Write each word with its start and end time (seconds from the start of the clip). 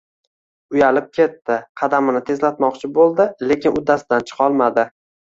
Uyalib 0.75 1.09
ketdi, 1.17 1.57
qadamini 1.81 2.21
tezlatmoqchi 2.29 2.89
boʻldi, 2.97 3.29
lekin 3.53 3.79
uddasidan 3.83 4.27
chiqolmadi 4.31 4.89